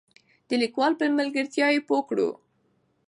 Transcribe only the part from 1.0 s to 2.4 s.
ملګرتیا یې پوره کړو.